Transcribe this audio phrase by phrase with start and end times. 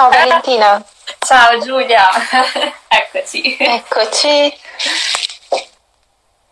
[0.00, 0.82] Ciao Valentina.
[1.18, 2.08] Ciao Giulia,
[2.88, 3.54] eccoci.
[3.58, 4.58] Eccoci.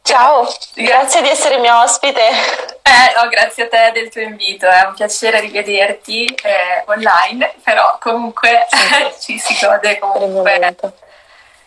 [0.02, 2.28] Ciao, grazie di essere mia ospite.
[2.28, 7.96] Eh, no, grazie a te del tuo invito, è un piacere rivederti eh, online, però
[7.98, 8.66] comunque
[9.18, 10.76] ci si gode comunque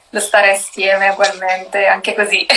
[0.09, 2.45] lo stare assieme ugualmente, anche così.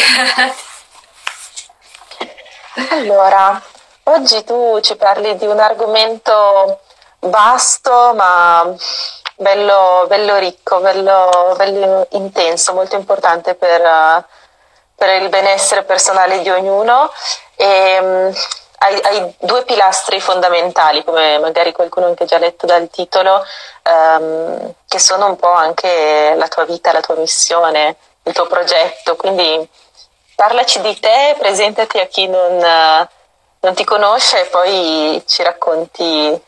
[2.90, 3.58] allora,
[4.02, 6.83] oggi tu ci parli di un argomento
[7.28, 8.74] vasto ma
[9.36, 14.24] bello, bello ricco, bello, bello, intenso, molto importante per,
[14.94, 17.10] per, il benessere personale di ognuno.
[17.56, 18.32] E, um,
[18.78, 23.44] hai, hai, due pilastri fondamentali, come magari qualcuno anche già letto dal titolo,
[23.90, 29.16] um, che sono un po' anche la tua vita, la tua missione, il tuo progetto.
[29.16, 29.68] Quindi
[30.34, 32.58] parlaci di te, presentati a chi non,
[33.60, 36.42] non ti conosce e poi ci racconti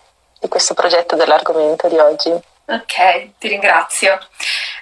[0.47, 2.33] di questo progetto dell'argomento di oggi.
[2.69, 4.19] Ok, ti ringrazio.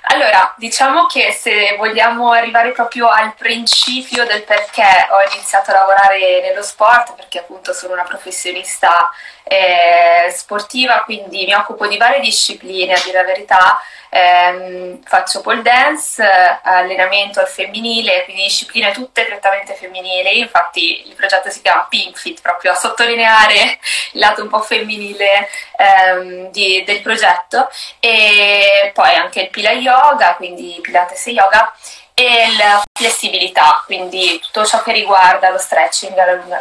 [0.09, 6.41] Allora, diciamo che se vogliamo arrivare proprio al principio del perché ho iniziato a lavorare
[6.41, 9.11] nello sport, perché appunto sono una professionista
[9.45, 15.61] eh, sportiva, quindi mi occupo di varie discipline, a dire la verità, eh, faccio pole
[15.61, 16.23] dance,
[16.63, 22.41] allenamento al femminile, quindi discipline tutte prettamente femminili, infatti il progetto si chiama Pink Fit,
[22.41, 23.79] proprio a sottolineare
[24.13, 27.69] il lato un po' femminile ehm, di, del progetto,
[28.01, 31.73] e poi anche il Pila Yoga, quindi Pilates e Yoga,
[32.15, 36.15] e la flessibilità, quindi tutto ciò che riguarda lo stretching,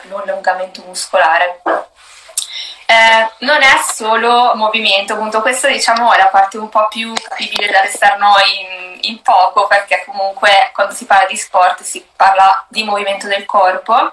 [0.10, 1.62] l'allungamento muscolare.
[2.86, 7.72] Eh, non è solo movimento, appunto questa diciamo è la parte un po' più capibile
[7.72, 12.84] da restarno in, in poco perché comunque quando si parla di sport si parla di
[12.84, 14.12] movimento del corpo.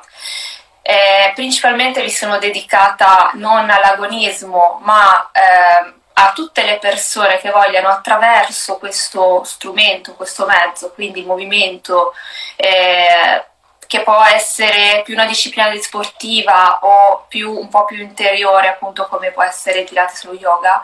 [0.82, 7.88] Eh, principalmente mi sono dedicata non all'agonismo ma eh, a tutte le persone che vogliano
[7.88, 12.12] attraverso questo strumento, questo mezzo, quindi movimento,
[12.56, 13.44] eh,
[13.90, 19.32] che può essere più una disciplina sportiva o più, un po' più interiore, appunto come
[19.32, 20.80] può essere Pilates o yoga.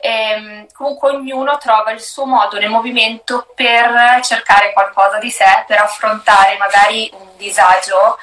[0.00, 5.64] E, ehm, comunque ognuno trova il suo modo nel movimento per cercare qualcosa di sé,
[5.66, 8.18] per affrontare magari un disagio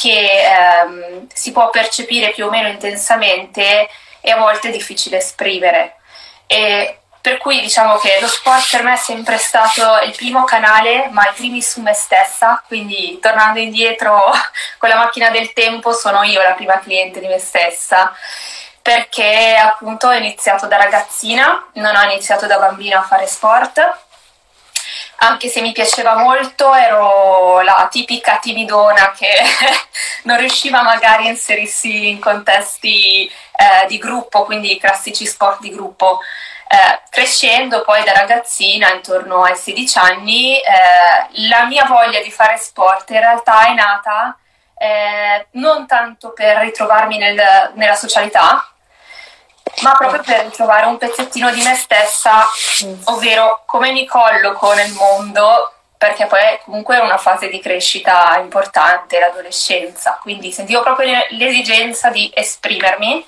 [0.00, 3.88] che ehm, si può percepire più o meno intensamente
[4.26, 5.98] e a volte è difficile esprimere.
[6.48, 11.06] E per cui diciamo che lo sport per me è sempre stato il primo canale,
[11.12, 14.20] ma il primis su me stessa, quindi tornando indietro
[14.78, 18.12] con la macchina del tempo sono io la prima cliente di me stessa,
[18.82, 24.05] perché appunto ho iniziato da ragazzina, non ho iniziato da bambina a fare sport,
[25.18, 29.28] anche se mi piaceva molto, ero la tipica timidona che
[30.24, 35.70] non riusciva magari a inserirsi in contesti eh, di gruppo, quindi i classici sport di
[35.70, 36.20] gruppo.
[36.68, 42.56] Eh, crescendo poi da ragazzina, intorno ai 16 anni, eh, la mia voglia di fare
[42.56, 44.36] sport in realtà è nata
[44.78, 48.68] eh, non tanto per ritrovarmi nel, nella socialità,
[49.82, 52.46] ma proprio per ritrovare un pezzettino di me stessa,
[53.04, 59.18] ovvero come mi colloco nel mondo, perché poi è comunque una fase di crescita importante,
[59.18, 63.26] l'adolescenza, quindi sentivo proprio l'esigenza di esprimermi,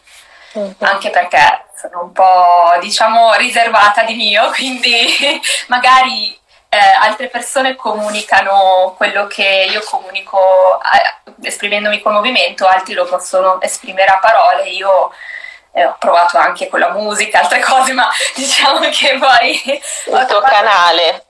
[0.79, 5.07] anche perché sono un po' diciamo riservata di mio, quindi
[5.69, 6.37] magari
[6.69, 13.61] eh, altre persone comunicano quello che io comunico eh, esprimendomi con movimento, altri lo possono
[13.61, 15.11] esprimere a parole, io
[15.79, 19.61] eh, ho provato anche con la musica, altre cose, ma diciamo che poi...
[19.65, 21.25] Il tuo canale.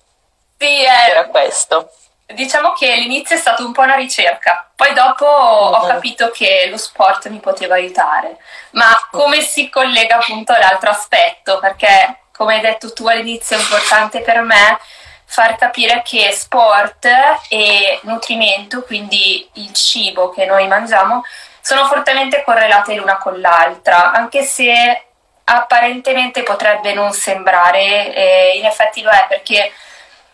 [0.58, 1.90] Sì, eh, era questo.
[2.26, 5.72] Diciamo che all'inizio è stata un po' una ricerca, poi dopo mm-hmm.
[5.72, 8.36] ho capito che lo sport mi poteva aiutare,
[8.72, 11.58] ma come si collega appunto all'altro aspetto?
[11.58, 14.78] Perché come hai detto tu all'inizio è importante per me
[15.24, 17.06] far capire che sport
[17.48, 21.22] e nutrimento, quindi il cibo che noi mangiamo,
[21.68, 25.02] sono fortemente correlate l'una con l'altra, anche se
[25.44, 29.70] apparentemente potrebbe non sembrare, eh, in effetti lo è perché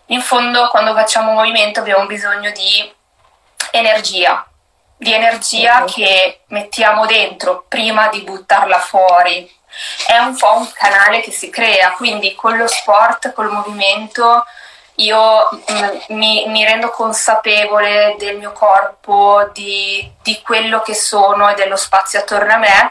[0.06, 2.88] in fondo quando facciamo un movimento abbiamo bisogno di
[3.72, 4.46] energia,
[4.96, 5.92] di energia uh-huh.
[5.92, 9.52] che mettiamo dentro prima di buttarla fuori.
[10.06, 14.44] È un po' un canale che si crea, quindi con lo sport, col movimento,
[14.96, 21.54] io mm, mi, mi, rendo consapevole del mio corpo, di, di quello che sono e
[21.54, 22.90] dello spazio attorno a me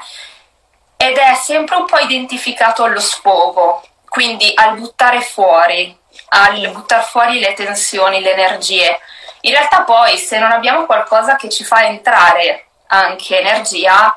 [0.97, 5.97] ed è sempre un po' identificato allo sfogo, quindi al buttare fuori,
[6.29, 8.99] al buttare fuori le tensioni, le energie.
[9.41, 14.13] In realtà poi se non abbiamo qualcosa che ci fa entrare anche energia,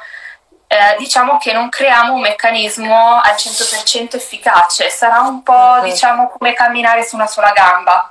[0.76, 5.84] eh, diciamo che non creiamo un meccanismo al 100% efficace, sarà un po' mm-hmm.
[5.84, 8.10] diciamo come camminare su una sola gamba.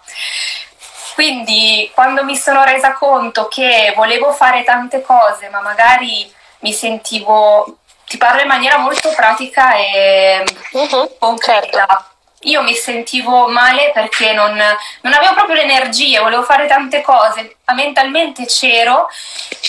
[1.13, 6.29] Quindi quando mi sono resa conto che volevo fare tante cose, ma magari
[6.59, 11.85] mi sentivo, ti parlo in maniera molto pratica e uh-huh, concreta.
[11.87, 12.14] Certo.
[12.45, 14.55] Io mi sentivo male perché non,
[15.01, 19.07] non, avevo proprio le energie, volevo fare tante cose, mentalmente c'ero,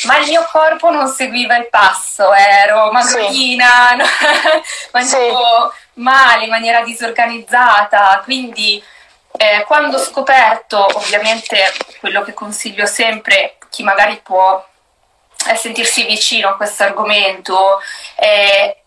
[0.04, 4.88] ma il mio corpo non seguiva il passo, ero magrolina, sì.
[4.92, 6.00] mangiavo sì.
[6.00, 8.82] male, in maniera disorganizzata, quindi
[9.38, 14.64] eh, quando ho scoperto, ovviamente quello che consiglio sempre, chi magari può
[15.54, 17.80] sentirsi vicino a questo argomento.
[18.16, 18.82] Eh,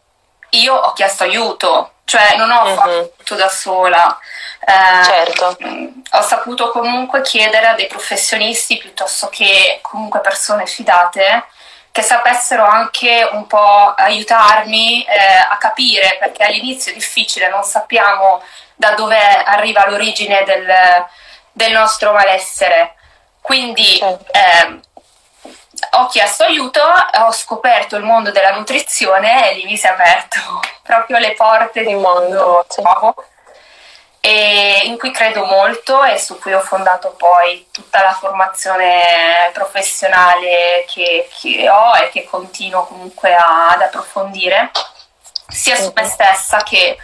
[0.51, 3.13] io ho chiesto aiuto, cioè non ho fatto uh-huh.
[3.17, 4.19] tutto da sola.
[4.65, 5.57] Eh, certo.
[6.13, 11.45] Ho saputo comunque chiedere a dei professionisti piuttosto che comunque persone fidate
[11.91, 15.17] che sapessero anche un po' aiutarmi eh,
[15.49, 18.41] a capire, perché all'inizio è difficile, non sappiamo
[18.75, 21.05] da dove arriva l'origine del,
[21.51, 22.95] del nostro malessere.
[23.41, 24.31] Quindi certo.
[24.31, 24.79] eh,
[25.91, 30.39] ho chiesto aiuto, ho scoperto il mondo della nutrizione e lì mi si è aperto
[30.83, 33.23] proprio le porte di un mondo nuovo.
[34.21, 40.83] E in cui credo molto e su cui ho fondato poi tutta la formazione professionale
[40.87, 44.71] che, che ho e che continuo comunque a, ad approfondire
[45.47, 46.97] sia su me stessa che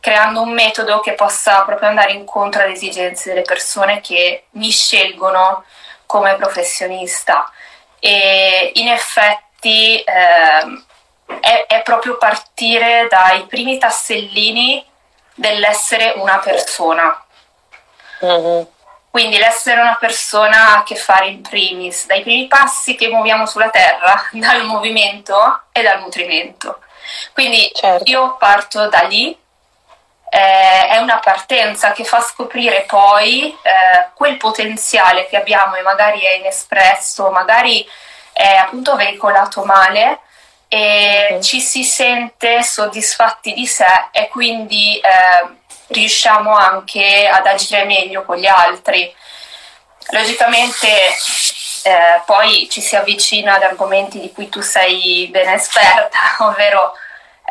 [0.00, 5.64] creando un metodo che possa proprio andare incontro alle esigenze delle persone che mi scelgono
[6.06, 7.50] come professionista
[8.04, 10.84] e in effetti eh,
[11.40, 14.84] è, è proprio partire dai primi tassellini
[15.34, 17.24] dell'essere una persona.
[18.22, 18.62] Mm-hmm.
[19.08, 23.46] Quindi l'essere una persona ha a che fare in primis, dai primi passi che muoviamo
[23.46, 26.80] sulla terra, dal movimento e dal nutrimento.
[27.32, 28.04] Quindi certo.
[28.10, 29.34] io parto da lì
[30.34, 36.22] eh, è una partenza che fa scoprire poi eh, quel potenziale che abbiamo e magari
[36.22, 37.88] è inespresso, magari
[38.32, 40.18] è appunto veicolato male
[40.66, 41.40] e okay.
[41.42, 45.54] ci si sente soddisfatti di sé e quindi eh,
[45.86, 49.14] riusciamo anche ad agire meglio con gli altri.
[50.10, 50.88] Logicamente
[51.84, 56.94] eh, poi ci si avvicina ad argomenti di cui tu sei ben esperta, ovvero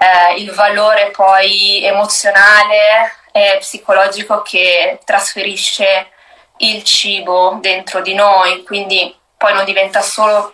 [0.04, 6.10] eh, il valore poi emozionale e psicologico che trasferisce
[6.58, 10.54] il cibo dentro di noi, quindi poi non diventa solo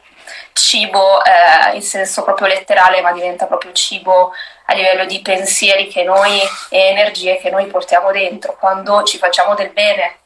[0.53, 4.31] cibo eh, in senso proprio letterale, ma diventa proprio cibo
[4.65, 9.55] a livello di pensieri che noi e energie che noi portiamo dentro quando ci facciamo
[9.55, 10.17] del bene.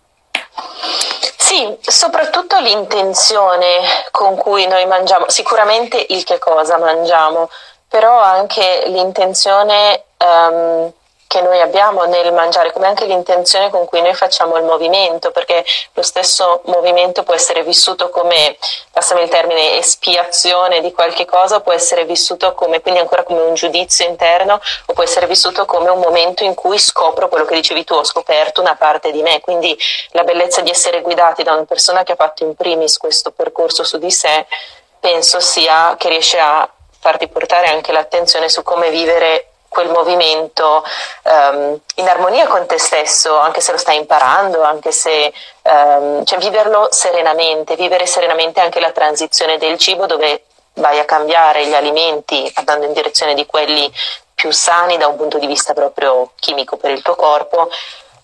[1.37, 3.79] Sì, soprattutto l'intenzione
[4.11, 7.49] con cui noi mangiamo, sicuramente il che cosa mangiamo,
[7.93, 10.91] però anche l'intenzione um,
[11.27, 15.63] che noi abbiamo nel mangiare, come anche l'intenzione con cui noi facciamo il movimento, perché
[15.93, 18.57] lo stesso movimento può essere vissuto come,
[18.91, 23.53] passami il termine, espiazione di qualche cosa, può essere vissuto come, quindi ancora come un
[23.53, 27.83] giudizio interno, o può essere vissuto come un momento in cui scopro quello che dicevi
[27.83, 29.77] tu, ho scoperto una parte di me, quindi
[30.13, 33.83] la bellezza di essere guidati da una persona che ha fatto in primis questo percorso
[33.83, 34.47] su di sé,
[34.99, 36.67] penso sia che riesce a
[37.03, 40.85] farti portare anche l'attenzione su come vivere quel movimento
[41.23, 45.33] um, in armonia con te stesso, anche se lo stai imparando, anche se
[45.63, 50.43] um, cioè viverlo serenamente, vivere serenamente anche la transizione del cibo dove
[50.75, 53.91] vai a cambiare gli alimenti andando in direzione di quelli
[54.33, 57.69] più sani da un punto di vista proprio chimico per il tuo corpo,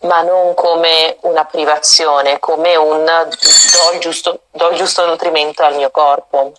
[0.01, 5.75] ma non come una privazione, come un do il giusto, do il giusto nutrimento al
[5.75, 6.53] mio corpo.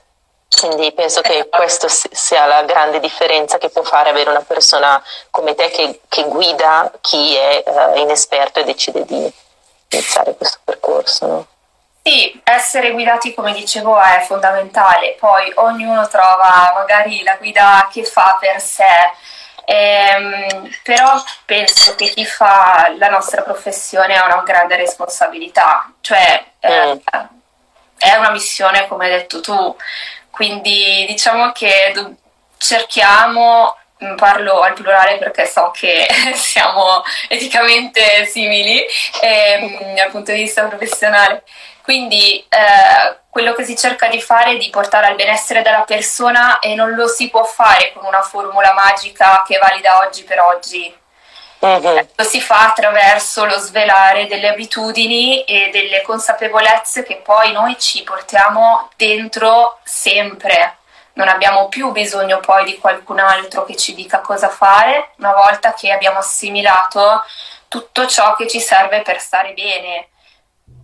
[0.59, 5.55] Quindi penso che questa sia la grande differenza che può fare avere una persona come
[5.55, 9.33] te che, che guida chi è uh, inesperto e decide di
[9.91, 11.27] iniziare questo percorso.
[11.27, 11.47] No?
[12.03, 18.39] Sì, essere guidati come dicevo è fondamentale, poi ognuno trova magari la guida che fa
[18.41, 19.13] per sé,
[19.67, 26.95] ehm, però penso che chi fa la nostra professione ha una grande responsabilità, cioè eh,
[26.95, 26.99] mm.
[27.99, 29.77] è una missione come hai detto tu,
[30.31, 31.93] quindi diciamo che
[32.57, 38.85] cerchiamo, mm, parlo al plurale perché so che siamo eticamente simili
[39.23, 41.43] ehm, dal punto di vista professionale,
[41.83, 46.59] quindi eh, quello che si cerca di fare è di portare al benessere della persona
[46.59, 50.41] e non lo si può fare con una formula magica che è valida oggi per
[50.41, 50.99] oggi.
[51.61, 52.09] Uh-huh.
[52.15, 58.03] Lo si fa attraverso lo svelare delle abitudini e delle consapevolezze che poi noi ci
[58.03, 60.79] portiamo dentro sempre,
[61.15, 65.75] non abbiamo più bisogno poi di qualcun altro che ci dica cosa fare, una volta
[65.75, 67.23] che abbiamo assimilato
[67.69, 70.09] tutto ciò che ci serve per stare bene.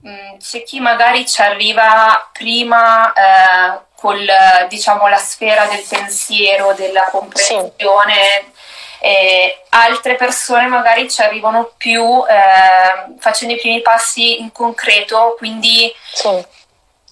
[0.07, 4.25] Mm, c'è chi magari ci arriva prima eh, con
[4.69, 7.73] diciamo, la sfera del pensiero, della comprensione.
[7.75, 8.55] Sì.
[9.01, 15.95] E altre persone magari ci arrivano più eh, facendo i primi passi in concreto, quindi
[16.13, 16.55] sì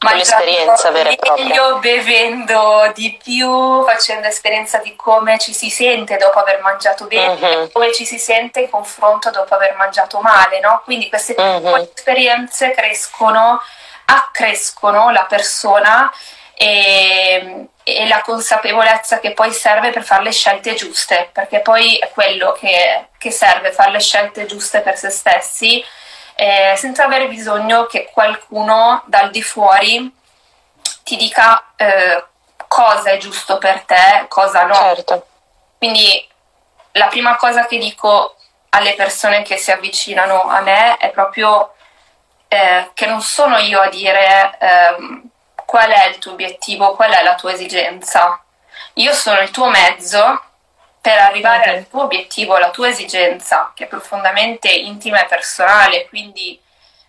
[0.05, 1.75] con l'esperienza vera e propria.
[1.77, 7.73] Bevendo di più, facendo esperienza di come ci si sente dopo aver mangiato bene, uh-huh.
[7.73, 10.83] come ci si sente in confronto dopo aver mangiato male, no?
[10.85, 11.91] Quindi queste uh-huh.
[11.95, 13.61] esperienze crescono,
[14.07, 16.13] accrescono la persona
[16.55, 22.11] e, e, la consapevolezza che poi serve per fare le scelte giuste, perché poi è
[22.11, 25.85] quello che, che serve, fare le scelte giuste per se stessi
[26.37, 30.13] eh, senza avere bisogno che qualcuno dal di fuori
[31.05, 32.25] ti dica eh,
[32.67, 34.75] cosa è giusto per te, cosa no.
[34.75, 35.27] Certo.
[35.79, 36.29] Quindi
[36.93, 38.37] la prima cosa che dico
[38.71, 41.75] alle persone che si avvicinano a me è proprio
[42.49, 45.23] eh, che non sono io a dire eh,
[45.75, 48.41] qual è il tuo obiettivo, qual è la tua esigenza.
[48.95, 50.41] Io sono il tuo mezzo
[51.01, 56.63] per arrivare al tuo obiettivo, alla tua esigenza, che è profondamente intima e personale, quindi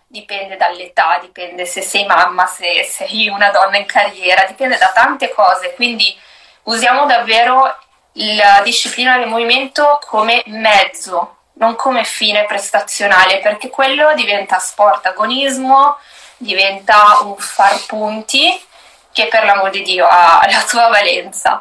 [0.08, 5.32] dipende dall'età, dipende se sei mamma, se sei una donna in carriera, dipende da tante
[5.32, 6.18] cose, quindi
[6.64, 7.72] usiamo davvero
[8.14, 15.98] la disciplina del movimento come mezzo, non come fine prestazionale, perché quello diventa sport agonismo,
[16.36, 18.60] diventa un far punti
[19.12, 21.60] che per l'amor di Dio ha la sua valenza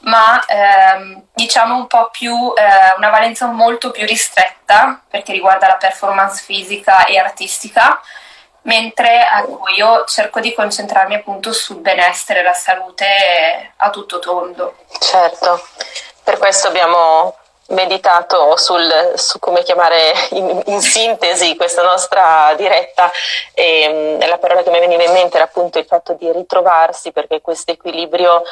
[0.00, 5.76] ma ehm, diciamo un po' più, eh, una valenza molto più ristretta perché riguarda la
[5.76, 8.00] performance fisica e artistica,
[8.62, 14.76] mentre ecco, io cerco di concentrarmi appunto sul benessere e la salute a tutto tondo.
[15.00, 15.66] Certo,
[16.22, 17.36] per questo abbiamo
[17.68, 23.10] meditato sul, su come chiamare in, in, sintesi questa nostra diretta
[23.52, 27.40] e la parola che mi veniva in mente era appunto il fatto di ritrovarsi perché
[27.40, 28.42] questo equilibrio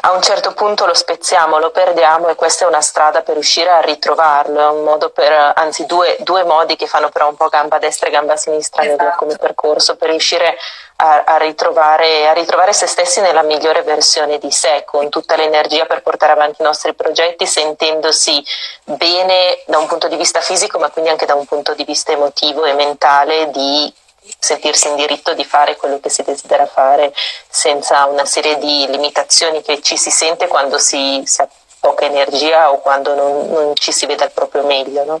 [0.00, 3.70] a un certo punto lo spezziamo, lo perdiamo e questa è una strada per riuscire
[3.70, 7.48] a ritrovarlo, è un modo per, anzi due, due modi che fanno però un po'
[7.48, 9.16] gamba destra e gamba sinistra esatto.
[9.16, 10.56] come percorso per riuscire
[10.96, 15.84] a, a, ritrovare, a ritrovare se stessi nella migliore versione di sé, con tutta l'energia
[15.86, 18.44] per portare avanti i nostri progetti, sentendosi
[18.84, 22.12] bene da un punto di vista fisico ma quindi anche da un punto di vista
[22.12, 23.92] emotivo e mentale di
[24.38, 27.12] sentirsi in diritto di fare quello che si desidera fare
[27.48, 31.48] senza una serie di limitazioni che ci si sente quando si, si ha
[31.80, 35.04] poca energia o quando non, non, ci si vede al proprio meglio.
[35.04, 35.20] No?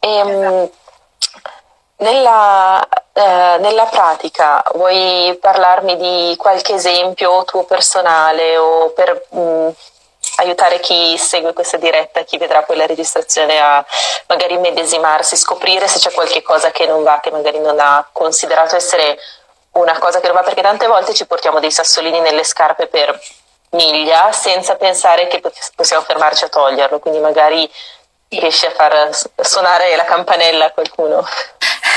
[0.00, 0.70] E, ehm,
[1.98, 9.68] nella, eh, nella, pratica vuoi parlarmi di qualche esempio tuo personale o per mh, mm,
[10.40, 13.84] aiutare chi segue questa diretta, chi vedrà poi la registrazione a
[14.26, 18.76] magari medesimarsi, scoprire se c'è qualche cosa che non va, che magari non ha considerato
[18.76, 19.18] essere
[19.72, 23.18] una cosa che non va, perché tante volte ci portiamo dei sassolini nelle scarpe per
[23.70, 25.40] miglia senza pensare che
[25.74, 27.70] possiamo fermarci a toglierlo, quindi magari
[28.28, 31.24] riesci a far suonare la campanella a qualcuno.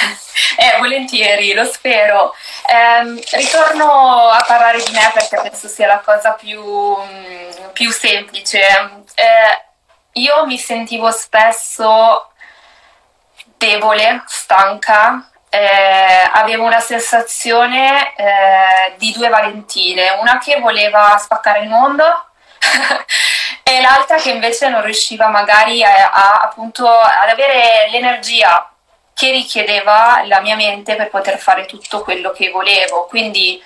[0.56, 2.36] Eh, volentieri, lo spero.
[2.68, 8.60] Eh, ritorno a parlare di me perché penso sia la cosa più, mm, più semplice.
[9.16, 9.66] Eh,
[10.14, 12.32] io mi sentivo spesso
[13.58, 21.70] debole, stanca, eh, avevo una sensazione eh, di due Valentine, una che voleva spaccare il
[21.70, 22.04] mondo
[23.64, 28.73] e l'altra che invece non riusciva magari a, a, appunto ad avere l'energia
[29.14, 33.06] che richiedeva la mia mente per poter fare tutto quello che volevo.
[33.06, 33.62] Quindi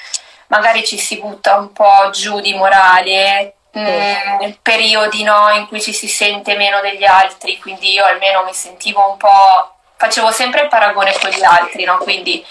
[0.47, 5.93] magari ci si butta un po' giù di morale, mm, periodi no, in cui ci
[5.93, 10.67] si sente meno degli altri, quindi io almeno mi sentivo un po', facevo sempre il
[10.67, 11.97] paragone con gli altri, no?
[11.97, 12.45] quindi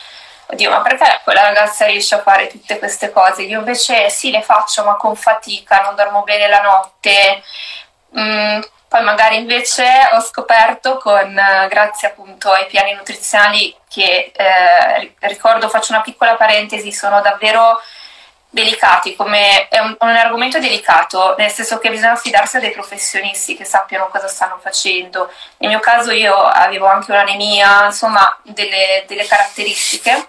[0.49, 3.43] oddio ma perché quella ragazza riesce a fare tutte queste cose?
[3.43, 7.43] Io invece sì le faccio ma con fatica, non dormo bene la notte,
[8.19, 15.15] mm, poi magari invece ho scoperto con, eh, grazie appunto ai piani nutrizionali che eh,
[15.21, 17.81] ricordo, faccio una piccola parentesi, sono davvero
[18.49, 23.57] delicati, come è un, un, argomento delicato, nel senso che bisogna fidarsi a dei professionisti
[23.57, 25.31] che sappiano cosa stanno facendo.
[25.59, 30.29] Nel mio caso io avevo anche un'anemia, insomma delle, delle caratteristiche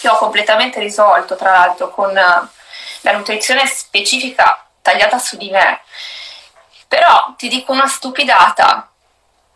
[0.00, 5.80] che ho completamente risolto, tra l'altro con la nutrizione specifica tagliata su di me
[6.90, 8.90] però ti dico una stupidata.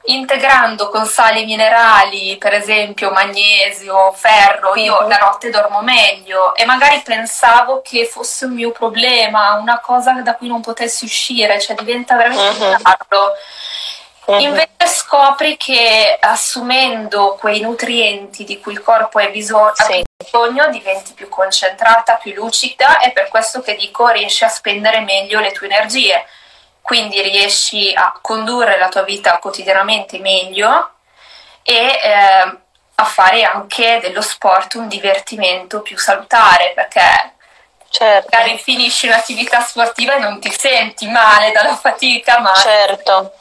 [0.06, 5.08] integrando con sali minerali, per esempio magnesio, ferro, io uh-huh.
[5.08, 10.34] la notte dormo meglio e magari pensavo che fosse un mio problema, una cosa da
[10.34, 12.82] cui non potessi uscire, cioè diventa veramente uh-huh.
[12.82, 13.32] tardo.
[14.26, 14.40] Uh-huh.
[14.40, 20.02] Invece scopri che assumendo quei nutrienti di cui il corpo ha bisogno, sì.
[20.16, 25.40] bisogno, diventi più concentrata, più lucida e per questo che dico riesci a spendere meglio
[25.40, 26.26] le tue energie
[26.84, 30.90] quindi riesci a condurre la tua vita quotidianamente meglio
[31.62, 32.58] e eh,
[32.96, 37.36] a fare anche dello sport un divertimento più salutare perché
[37.88, 38.28] certo.
[38.30, 43.32] magari finisci un'attività sportiva e non ti senti male dalla fatica ma certo.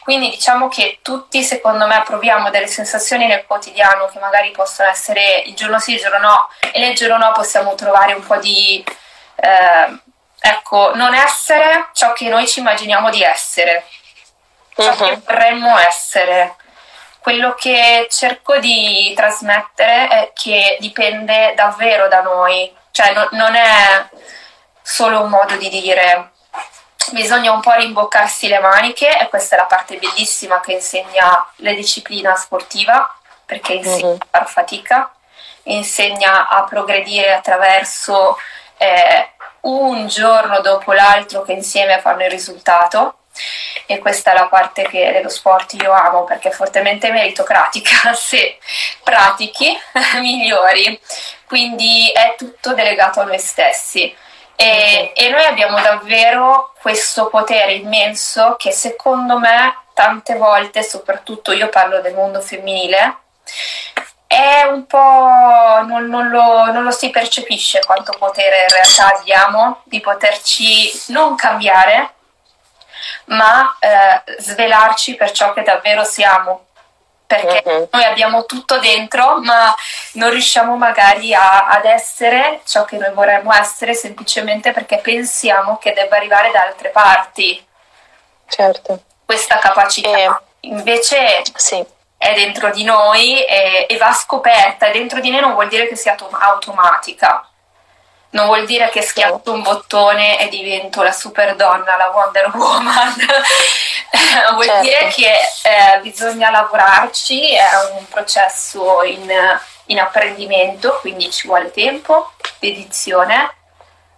[0.00, 5.44] quindi diciamo che tutti secondo me proviamo delle sensazioni nel quotidiano che magari possono essere
[5.46, 8.84] il giorno sì, il giorno no e nel giorno no possiamo trovare un po' di
[9.36, 10.10] eh,
[10.44, 13.86] Ecco, non essere ciò che noi ci immaginiamo di essere,
[14.74, 14.96] ciò uh-huh.
[14.96, 16.56] che vorremmo essere.
[17.20, 24.08] Quello che cerco di trasmettere è che dipende davvero da noi, cioè no, non è
[24.82, 26.32] solo un modo di dire,
[27.12, 31.72] bisogna un po' rimboccarsi le maniche e questa è la parte bellissima che insegna la
[31.72, 34.18] disciplina sportiva, perché insegna uh-huh.
[34.18, 35.14] a far fatica,
[35.64, 38.36] insegna a progredire attraverso
[38.78, 39.30] eh,
[39.62, 43.16] un giorno dopo l'altro che insieme fanno il risultato.
[43.86, 48.58] E questa è la parte che dello sport io amo perché è fortemente meritocratica se
[49.02, 49.76] pratichi
[50.20, 50.98] migliori.
[51.46, 54.14] Quindi è tutto delegato a noi stessi.
[54.54, 61.68] E, e noi abbiamo davvero questo potere immenso che secondo me tante volte soprattutto io
[61.68, 63.16] parlo del mondo femminile
[64.32, 64.98] è un po'
[65.86, 71.34] non, non, lo, non, lo, si percepisce quanto potere in realtà abbiamo di poterci non
[71.34, 72.14] cambiare
[73.26, 76.68] ma eh, svelarci per ciò che davvero siamo
[77.26, 77.88] perché uh-huh.
[77.92, 79.74] noi abbiamo tutto dentro ma
[80.12, 85.92] non riusciamo magari a, ad essere ciò che noi vorremmo essere semplicemente perché pensiamo che
[85.92, 87.66] debba arrivare da altre parti
[88.46, 90.16] certo questa capacità.
[90.16, 91.84] Eh, invece sì
[92.22, 94.86] è dentro di noi e, e va scoperta.
[94.86, 97.44] E dentro di noi non vuol dire che sia automatica.
[98.30, 103.14] Non vuol dire che schiatto un bottone e divento la super donna, la Wonder Woman.
[104.54, 104.82] vuol certo.
[104.82, 109.28] dire che eh, bisogna lavorarci, è un processo in,
[109.86, 113.52] in apprendimento, quindi ci vuole tempo, dedizione,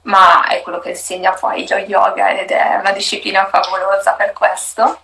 [0.03, 5.01] ma è quello che insegna poi lo yoga ed è una disciplina favolosa per questo.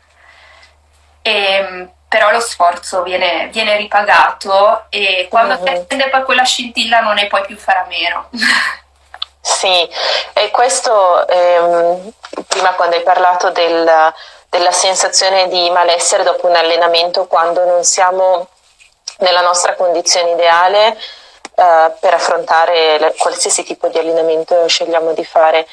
[1.23, 5.75] E, ehm, però lo sforzo viene, viene ripagato e quando mm-hmm.
[5.75, 8.29] ti prende poi quella scintilla non ne puoi più fare a meno.
[9.43, 9.89] Sì,
[10.35, 12.13] e questo ehm,
[12.47, 13.91] prima quando hai parlato del,
[14.51, 18.49] della sensazione di malessere dopo un allenamento quando non siamo
[19.21, 20.95] nella nostra condizione ideale
[21.55, 25.67] eh, per affrontare le, qualsiasi tipo di allenamento scegliamo di fare.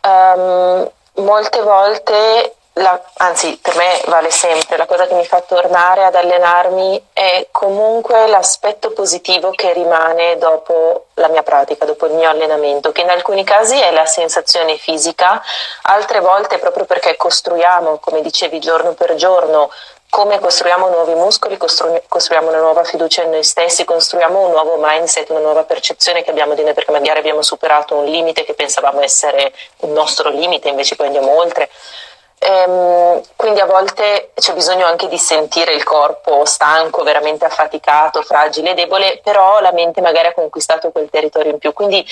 [0.00, 6.04] Um, molte volte la, anzi per me vale sempre, la cosa che mi fa tornare
[6.04, 12.28] ad allenarmi è comunque l'aspetto positivo che rimane dopo la mia pratica, dopo il mio
[12.28, 15.40] allenamento, che in alcuni casi è la sensazione fisica,
[15.82, 19.70] altre volte proprio perché costruiamo, come dicevi, giorno per giorno,
[20.10, 24.76] come costruiamo nuovi muscoli, costru- costruiamo una nuova fiducia in noi stessi, costruiamo un nuovo
[24.80, 28.54] mindset, una nuova percezione che abbiamo di noi, perché magari abbiamo superato un limite che
[28.54, 31.70] pensavamo essere un nostro limite, invece poi andiamo oltre.
[32.38, 38.74] Ehm, quindi a volte c'è bisogno anche di sentire il corpo stanco, veramente affaticato, fragile,
[38.74, 41.72] debole, però la mente magari ha conquistato quel territorio in più.
[41.72, 42.04] Quindi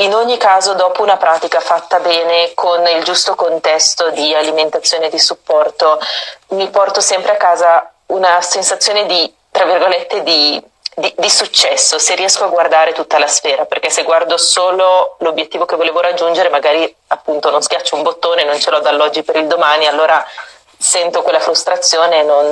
[0.00, 5.10] in ogni caso, dopo una pratica fatta bene, con il giusto contesto di alimentazione e
[5.10, 5.98] di supporto,
[6.50, 10.62] mi porto sempre a casa una sensazione di, tra virgolette, di
[10.98, 15.64] di, di, successo se riesco a guardare tutta la sfera, perché se guardo solo l'obiettivo
[15.64, 19.46] che volevo raggiungere, magari appunto non schiaccio un bottone, non ce l'ho dall'oggi per il
[19.46, 20.24] domani, allora
[20.80, 22.46] sento quella frustrazione e non,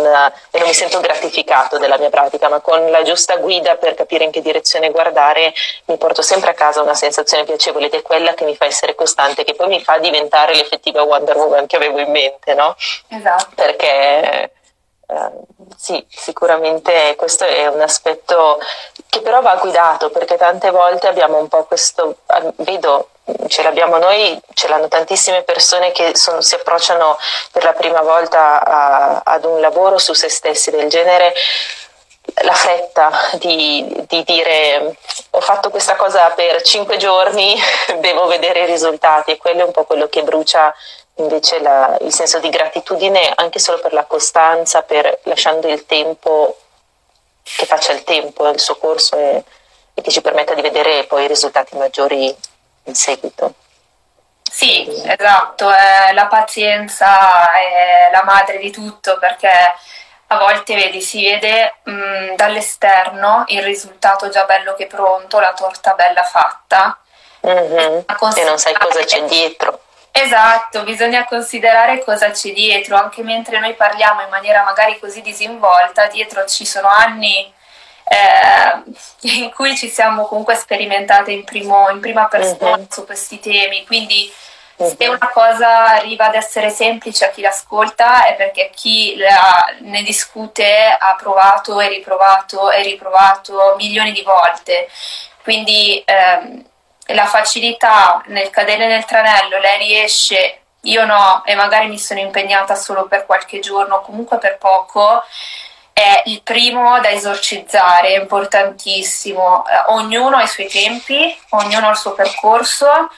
[0.50, 4.24] e non mi sento gratificato della mia pratica, ma con la giusta guida per capire
[4.24, 5.52] in che direzione guardare
[5.86, 8.94] mi porto sempre a casa una sensazione piacevole ed è quella che mi fa essere
[8.94, 12.74] costante, che poi mi fa diventare l'effettiva Wonder Woman che avevo in mente, no?
[13.08, 13.48] Esatto.
[13.54, 14.50] Perché
[15.08, 15.30] eh,
[15.76, 18.58] sì, sicuramente questo è un aspetto
[19.08, 23.10] che però va guidato perché tante volte abbiamo un po' questo, eh, vedo,
[23.46, 27.18] ce l'abbiamo noi, ce l'hanno tantissime persone che sono, si approcciano
[27.52, 31.32] per la prima volta a, ad un lavoro su se stessi del genere.
[32.42, 34.96] La fretta di, di, dire
[35.30, 37.56] ho fatto questa cosa per cinque giorni,
[38.00, 40.74] devo vedere i risultati e quello è un po' quello che brucia
[41.16, 46.58] invece la, il senso di gratitudine anche solo per la costanza, per lasciando il tempo
[47.42, 49.44] che faccia il tempo, il suo corso e,
[49.94, 52.34] e che ci permetta di vedere poi i risultati maggiori
[52.84, 53.54] in seguito.
[54.42, 59.50] Sì, esatto, eh, la pazienza è la madre di tutto perché
[60.28, 65.52] a volte vedi, si vede mh, mm, dall'esterno il risultato già bello che pronto, la
[65.52, 66.98] torta bella fatta.
[67.46, 68.00] Mm-hmm.
[68.34, 69.82] E non sai cosa c'è dietro.
[70.18, 76.06] Esatto, bisogna considerare cosa c'è dietro, anche mentre noi parliamo in maniera magari così disinvolta,
[76.06, 77.52] dietro ci sono anni
[78.04, 78.82] eh,
[79.42, 82.86] in cui ci siamo comunque sperimentate in, primo, in prima persona uh-huh.
[82.88, 84.32] su questi temi, quindi
[84.76, 84.96] uh-huh.
[84.96, 90.02] se una cosa arriva ad essere semplice a chi l'ascolta è perché chi la, ne
[90.02, 94.88] discute ha provato e riprovato e riprovato milioni di volte,
[95.42, 96.02] quindi...
[96.06, 96.64] Ehm,
[97.06, 102.74] la facilità nel cadere nel tranello, lei riesce, io no, e magari mi sono impegnata
[102.74, 105.22] solo per qualche giorno, comunque per poco,
[105.92, 109.64] è il primo da esorcizzare, è importantissimo.
[109.66, 113.10] Eh, ognuno ha i suoi tempi, ognuno ha il suo percorso,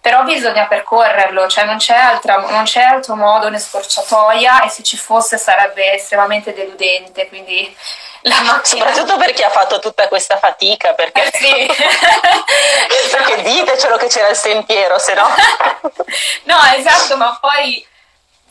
[0.00, 4.82] però bisogna percorrerlo, cioè non c'è, altra, non c'è altro modo né scorciatoia e se
[4.82, 7.74] ci fosse sarebbe estremamente deludente, quindi
[8.22, 8.86] la macchina.
[8.86, 11.66] Soprattutto per chi ha fatto tutta questa fatica, perché, eh sì.
[13.10, 15.28] perché ditecelo che c'era il sentiero, se no.
[16.44, 17.86] no, esatto, ma poi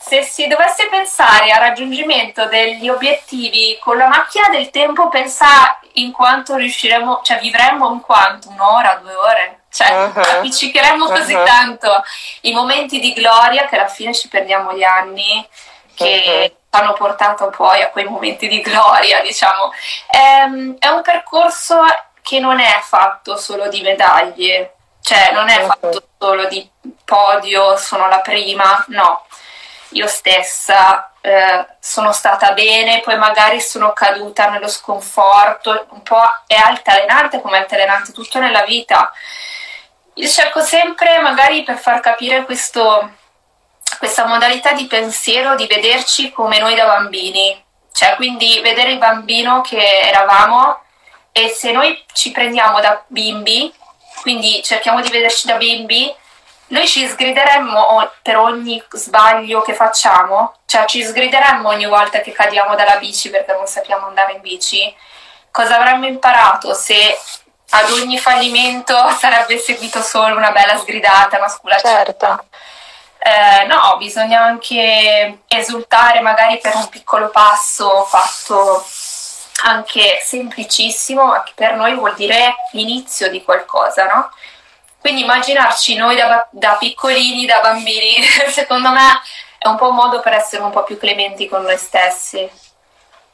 [0.00, 6.12] se si dovesse pensare al raggiungimento degli obiettivi con la macchina del tempo, pensa in
[6.12, 10.20] quanto riusciremo, cioè vivremmo in quanto un'ora, due ore, cioè uh-huh.
[10.20, 11.14] appiccicheremmo uh-huh.
[11.14, 12.02] così tanto
[12.42, 15.46] i momenti di gloria che alla fine ci perdiamo gli anni
[15.94, 19.72] che uh-huh hanno portato poi a quei momenti di gloria, diciamo.
[20.06, 21.82] È, ehm, è un percorso
[22.22, 26.68] che non è fatto solo di medaglie, cioè non è fatto solo di
[27.04, 29.24] podio, sono la prima, no.
[29.92, 36.54] Io stessa eh, sono stata bene, poi magari sono caduta nello sconforto, un po' è
[36.54, 39.10] altalenante come altalenante tutto nella vita.
[40.14, 43.12] Io cerco sempre, magari per far capire questo,
[43.98, 49.60] questa modalità di pensiero di vederci come noi da bambini, cioè quindi vedere il bambino
[49.60, 50.82] che eravamo
[51.32, 53.72] e se noi ci prendiamo da bimbi,
[54.22, 56.14] quindi cerchiamo di vederci da bimbi,
[56.68, 62.74] noi ci sgrideremmo per ogni sbaglio che facciamo, cioè ci sgrideremmo ogni volta che cadiamo
[62.74, 64.94] dalla bici perché non sappiamo andare in bici.
[65.50, 67.18] Cosa avremmo imparato se
[67.70, 72.04] ad ogni fallimento sarebbe seguito solo una bella sgridata, una sculacciata?
[72.04, 72.44] Certo.
[73.18, 78.84] Eh, no, bisogna anche esultare magari per un piccolo passo fatto
[79.64, 84.30] anche semplicissimo, ma che per noi vuol dire l'inizio di qualcosa, no?
[85.00, 89.20] Quindi immaginarci noi da, da piccolini, da bambini, secondo me
[89.58, 92.66] è un po' un modo per essere un po' più clementi con noi stessi.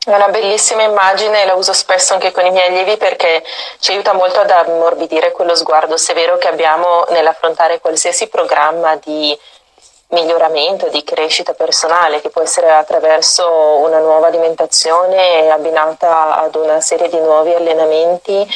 [0.04, 3.42] È una bellissima immagine la uso spesso anche con i miei allievi perché
[3.78, 9.36] ci aiuta molto ad ammorbidire quello sguardo severo che abbiamo nell'affrontare qualsiasi programma di
[10.08, 17.08] miglioramento, di crescita personale che può essere attraverso una nuova alimentazione abbinata ad una serie
[17.08, 18.46] di nuovi allenamenti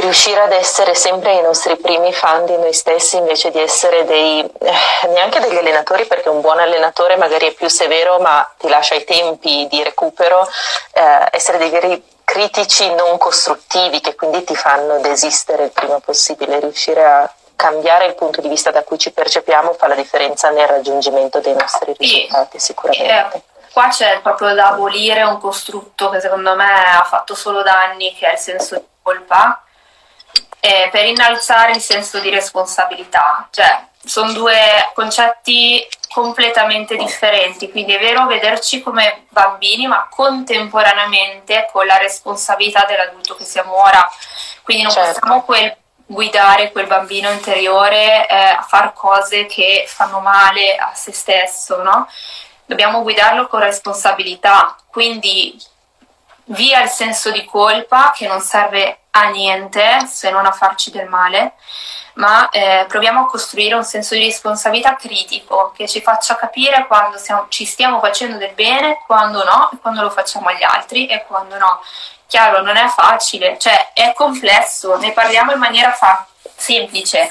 [0.00, 4.40] riuscire ad essere sempre i nostri primi fan di noi stessi invece di essere dei
[4.40, 8.96] eh, neanche degli allenatori perché un buon allenatore magari è più severo ma ti lascia
[8.96, 10.48] i tempi di recupero
[10.94, 16.58] eh, essere dei veri critici non costruttivi che quindi ti fanno desistere il prima possibile
[16.58, 20.66] riuscire a cambiare il punto di vista da cui ci percepiamo fa la differenza nel
[20.66, 23.36] raggiungimento dei nostri risultati sicuramente.
[23.36, 28.14] Eh, qua c'è proprio da abolire un costrutto che secondo me ha fatto solo danni,
[28.14, 29.62] che è il senso di colpa,
[30.60, 33.48] eh, per innalzare il senso di responsabilità.
[33.50, 41.86] Cioè, sono due concetti completamente differenti, quindi è vero vederci come bambini, ma contemporaneamente con
[41.86, 44.08] la responsabilità dell'adulto che siamo ora.
[44.62, 45.18] Quindi non certo.
[45.18, 51.12] possiamo quel guidare quel bambino interiore eh, a fare cose che fanno male a se
[51.12, 52.08] stesso, no?
[52.66, 55.56] Dobbiamo guidarlo con responsabilità, quindi
[56.46, 61.08] via il senso di colpa che non serve a niente se non a farci del
[61.08, 61.54] male,
[62.14, 67.18] ma eh, proviamo a costruire un senso di responsabilità critico che ci faccia capire quando
[67.18, 71.24] siamo, ci stiamo facendo del bene, quando no, e quando lo facciamo agli altri e
[71.26, 71.80] quando no.
[72.26, 76.26] Chiaro, non è facile, cioè è complesso, ne parliamo in maniera fa-
[76.56, 77.30] semplice,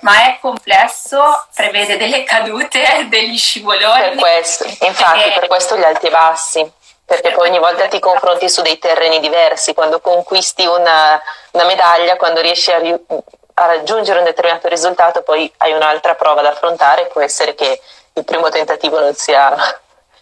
[0.00, 4.00] ma è complesso, prevede delle cadute, degli scivoloni.
[4.00, 5.38] Per questo, infatti, e...
[5.38, 6.72] per questo gli alti e bassi,
[7.10, 11.20] perché poi ogni volta ti confronti su dei terreni diversi, quando conquisti una,
[11.50, 16.50] una medaglia, quando riesci a, a raggiungere un determinato risultato, poi hai un'altra prova da
[16.50, 17.80] affrontare, può essere che
[18.12, 19.52] il primo tentativo non sia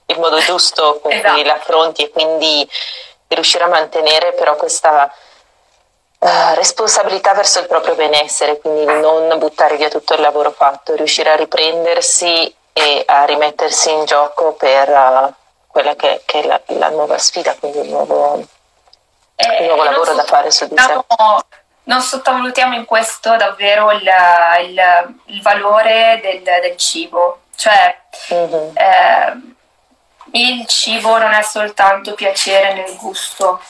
[0.06, 1.34] il modo giusto con esatto.
[1.34, 2.66] cui l'affronti e quindi
[3.28, 5.12] riuscire a mantenere però questa
[6.20, 11.32] uh, responsabilità verso il proprio benessere, quindi non buttare via tutto il lavoro fatto, riuscire
[11.32, 15.34] a riprendersi e a rimettersi in gioco per uh,
[15.68, 18.42] quella che, che, è la, la, nuova sfida, quindi il nuovo,
[19.36, 21.04] eh, il nuovo lavoro da fare su di sé.
[21.84, 24.10] Non sottovalutiamo in questo davvero il,
[24.62, 27.98] il, il valore del, del, cibo, cioè
[28.34, 28.76] mm-hmm.
[28.76, 29.40] eh,
[30.32, 33.62] il cibo non è soltanto piacere nel gusto,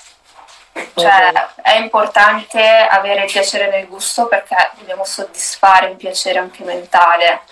[0.94, 1.36] cioè mm-hmm.
[1.62, 7.42] è importante avere piacere nel gusto perché dobbiamo soddisfare un piacere anche mentale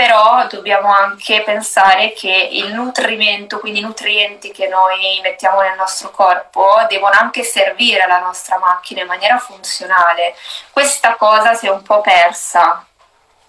[0.00, 6.10] però dobbiamo anche pensare che il nutrimento, quindi i nutrienti che noi mettiamo nel nostro
[6.10, 10.34] corpo, devono anche servire alla nostra macchina in maniera funzionale.
[10.70, 12.82] Questa cosa si è un po' persa.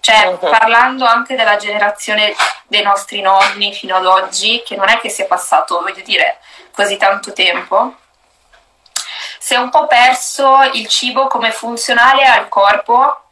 [0.00, 0.50] Cioè, uh-huh.
[0.50, 2.34] parlando anche della generazione
[2.66, 6.38] dei nostri nonni fino ad oggi, che non è che sia passato, voglio dire,
[6.74, 7.94] così tanto tempo,
[9.38, 13.22] si è un po' perso il cibo come funzionale al corpo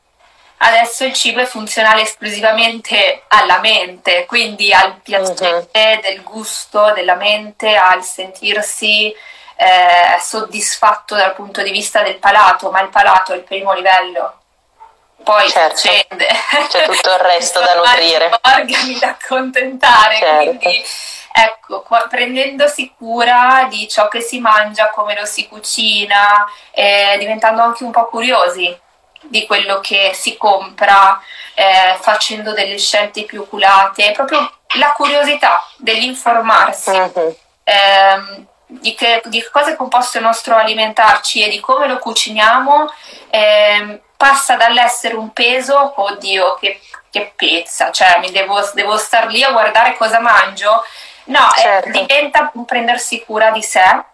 [0.63, 6.01] adesso il cibo è funzionale esclusivamente alla mente, quindi al piacere uh-huh.
[6.01, 9.15] del gusto della mente, al sentirsi
[9.57, 14.35] eh, soddisfatto dal punto di vista del palato, ma il palato è il primo livello.
[15.23, 15.77] Poi certo.
[15.77, 16.27] scende.
[16.69, 18.31] C'è tutto il resto da nutrire.
[18.43, 20.45] organi da accontentare, certo.
[20.59, 20.85] quindi
[21.33, 27.85] ecco, prendendosi cura di ciò che si mangia, come lo si cucina, eh, diventando anche
[27.85, 28.89] un po' curiosi
[29.31, 31.21] di quello che si compra,
[31.55, 37.37] eh, facendo delle scelte più oculate, proprio la curiosità dell'informarsi uh-huh.
[37.63, 42.93] eh, di, che, di cosa è composto il nostro alimentarci e di come lo cuciniamo,
[43.31, 49.45] eh, passa dall'essere un peso, oddio che, che pezza, cioè mi devo, devo star lì
[49.45, 50.85] a guardare cosa mangio,
[51.27, 51.91] no, eh, certo.
[51.91, 54.09] diventa un prendersi cura di sé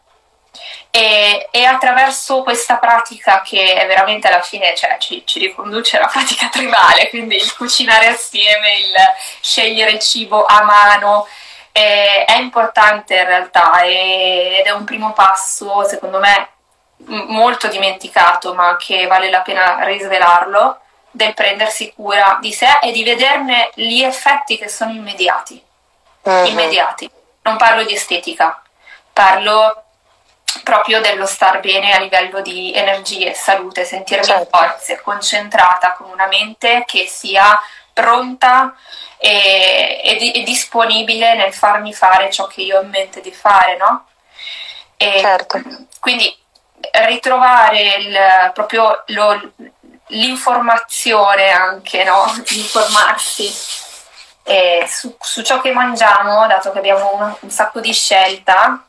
[0.90, 6.06] e, e, attraverso questa pratica che è veramente alla fine cioè, ci, ci, riconduce alla
[6.06, 8.94] pratica tribale, quindi il cucinare assieme, il
[9.40, 11.26] scegliere il cibo a mano,
[11.72, 16.48] eh, è importante in realtà e, ed è un primo passo secondo me
[17.06, 23.02] molto dimenticato ma che vale la pena risvelarlo del prendersi cura di sé e di
[23.02, 25.60] vederne gli effetti che sono immediati.
[26.22, 26.46] Uh-huh.
[26.46, 27.10] Immediati.
[27.42, 28.62] Non parlo di estetica,
[29.12, 29.85] parlo
[30.62, 34.56] proprio dello star bene a livello di energie, salute, sentirmi certo.
[34.56, 37.58] forze, concentrata con una mente che sia
[37.92, 38.74] pronta
[39.18, 43.76] e, e, e, disponibile nel farmi fare ciò che io ho in mente di fare,
[43.76, 44.06] no?
[44.96, 45.62] E certo.
[46.00, 46.34] Quindi
[47.06, 49.52] ritrovare il, proprio lo,
[50.08, 52.24] l'informazione anche, no?
[52.50, 53.74] Informarsi
[54.86, 58.85] su, su, ciò che mangiamo, dato che abbiamo un, un sacco di scelta,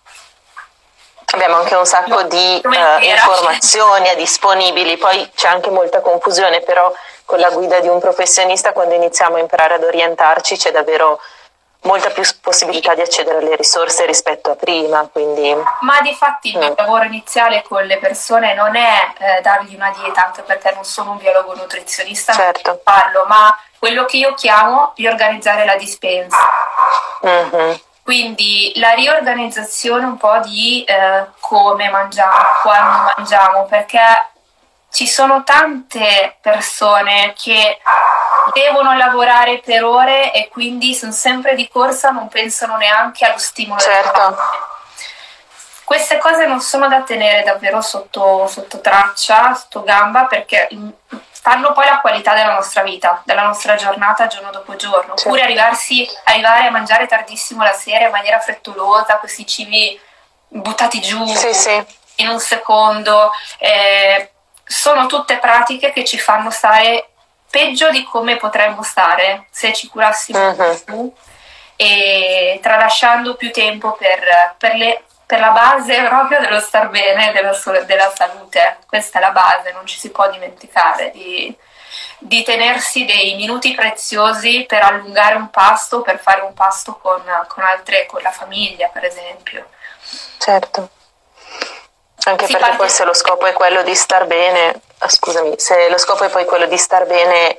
[1.38, 6.92] Abbiamo anche un sacco di uh, informazioni disponibili, poi c'è anche molta confusione, però
[7.26, 11.20] con la guida di un professionista quando iniziamo a imparare ad orientarci c'è davvero
[11.82, 15.08] molta più possibilità di accedere alle risorse rispetto a prima.
[15.12, 16.76] Quindi, Ma di fatti il mio mm.
[16.76, 21.12] lavoro iniziale con le persone non è eh, dargli una dieta, anche perché non sono
[21.12, 22.80] un biologo nutrizionista, certo.
[22.84, 26.38] parlo, ma quello che io chiamo riorganizzare la dispensa.
[27.24, 27.76] Mm-hmm.
[28.08, 34.00] Quindi la riorganizzazione un po' di eh, come mangiamo, quando mangiamo, perché
[34.94, 37.80] ci sono tante persone che
[38.54, 43.82] devono lavorare per ore e quindi sono sempre di corsa, non pensano neanche allo stimolo.
[43.82, 44.38] Certo.
[45.84, 50.70] Queste cose non sono da tenere davvero sotto, sotto traccia, sotto gamba, perché
[51.48, 55.16] fanno poi la qualità della nostra vita, della nostra giornata giorno dopo giorno.
[55.16, 55.30] Certo.
[55.30, 59.98] Oppure arrivarsi, arrivare a mangiare tardissimo la sera in maniera frettolosa, questi cibi
[60.50, 61.86] buttati giù sì, sì.
[62.16, 63.32] in un secondo.
[63.60, 64.32] Eh,
[64.62, 67.12] sono tutte pratiche che ci fanno stare
[67.50, 70.84] peggio di come potremmo stare se ci curassimo uh-huh.
[70.84, 71.14] più
[71.78, 77.52] e tralasciando più tempo per, per le per la base proprio dello star bene, della,
[77.84, 78.78] della salute.
[78.88, 81.54] Questa è la base, non ci si può dimenticare di,
[82.18, 87.64] di, tenersi dei minuti preziosi per allungare un pasto, per fare un pasto con, con
[87.64, 89.68] altre, con la famiglia, per esempio.
[90.38, 90.90] Certo.
[92.24, 92.78] Anche si perché parte...
[92.78, 96.46] poi se lo scopo è quello di star bene, scusami, se lo scopo è poi
[96.46, 97.58] quello di star bene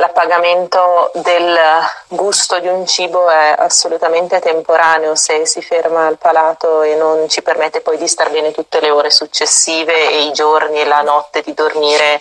[0.00, 1.58] l'appagamento del
[2.08, 7.42] gusto di un cibo è assolutamente temporaneo se si ferma al palato e non ci
[7.42, 11.42] permette poi di star bene tutte le ore successive e i giorni e la notte
[11.42, 12.20] di dormire.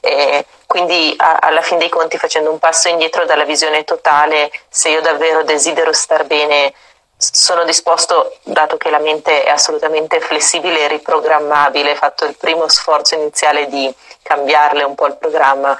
[0.00, 4.88] E quindi a, alla fin dei conti facendo un passo indietro dalla visione totale, se
[4.88, 6.74] io davvero desidero star bene,
[7.16, 13.14] sono disposto, dato che la mente è assolutamente flessibile e riprogrammabile, fatto il primo sforzo
[13.14, 15.78] iniziale di cambiarle un po' il programma,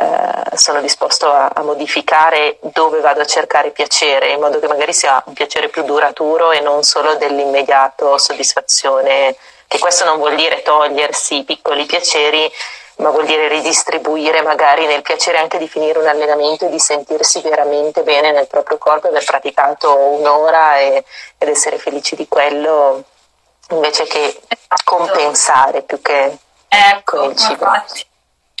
[0.00, 4.94] eh, sono disposto a, a, modificare dove vado a cercare piacere, in modo che magari
[4.94, 9.36] sia un piacere più duraturo e non solo dell'immediato soddisfazione,
[9.68, 12.50] che questo non vuol dire togliersi i piccoli piaceri,
[12.96, 17.42] ma vuol dire ridistribuire magari nel piacere anche di finire un allenamento e di sentirsi
[17.42, 21.04] veramente bene nel proprio corpo, aver praticato un'ora e,
[21.36, 23.04] ed essere felici di quello,
[23.70, 24.40] invece che
[24.82, 27.64] compensare più che ecco, con il cibo.
[27.64, 28.06] Infatti,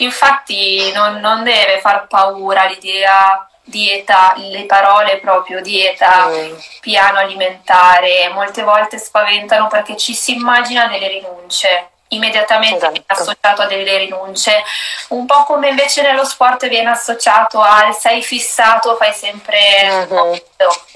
[0.04, 6.54] infatti non, non, deve far paura l'idea dieta, le parole proprio dieta, mm.
[6.80, 12.92] piano alimentare, molte volte spaventano perché ci si immagina delle rinunce immediatamente esatto.
[12.92, 14.62] viene associato a delle rinunce,
[15.08, 20.42] un po' come invece nello sport viene associato al sei fissato, fai sempre uh-huh.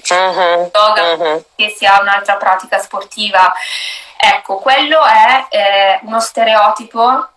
[0.09, 0.71] uh-huh.
[0.73, 1.45] yoga, uh-huh.
[1.55, 3.53] che sia un'altra pratica sportiva.
[4.17, 7.27] Ecco, quello è eh, uno stereotipo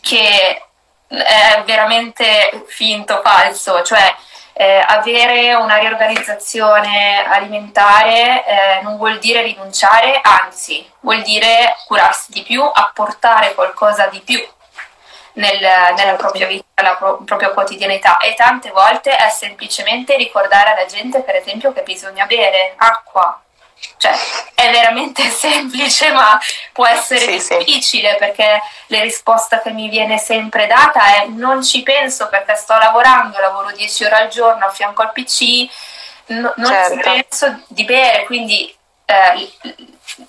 [0.00, 0.62] che
[1.10, 4.14] è veramente finto, falso, cioè
[4.52, 12.42] eh, avere una riorganizzazione alimentare eh, non vuol dire rinunciare, anzi vuol dire curarsi di
[12.42, 14.40] più, apportare qualcosa di più
[15.34, 15.60] nel,
[15.96, 18.18] nella propria vita, nella pro- propria quotidianità.
[18.18, 23.42] E tante volte è semplicemente ricordare alla gente per esempio che bisogna bere acqua,
[23.96, 24.12] cioè,
[24.54, 26.38] è veramente semplice, ma
[26.72, 28.16] può essere sì, difficile sì.
[28.18, 33.38] perché la risposta che mi viene sempre data è non ci penso perché sto lavorando,
[33.38, 35.68] lavoro 10 ore al giorno a fianco al PC,
[36.26, 36.94] no, non certo.
[36.94, 38.74] ci penso di bere, quindi
[39.10, 39.50] eh,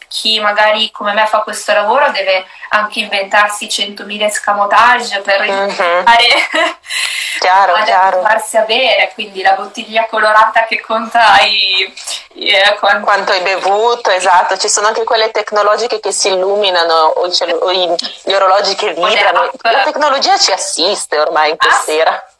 [0.07, 6.05] chi magari come me fa questo lavoro deve anche inventarsi 100.000 escamotage per mm-hmm.
[7.39, 8.21] chiaro, chiaro.
[8.21, 11.93] farsi a bere, quindi la bottiglia colorata che conta i,
[12.35, 13.03] eh, quanto...
[13.03, 13.31] quanto...
[13.31, 18.33] hai bevuto, esatto, ci sono anche quelle tecnologiche che si illuminano o, cell- o gli
[18.33, 22.11] orologi che vibrano, la tecnologia ci assiste ormai in quest'era.
[22.11, 22.30] Ah,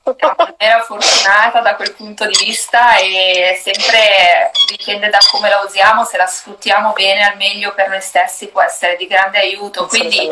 [0.58, 6.18] ero fortunata da quel punto di vista e sempre dipende da come la usiamo, se
[6.18, 9.86] la sfruttiamo bene al meglio per noi stessi può essere di grande aiuto.
[9.86, 10.28] Quindi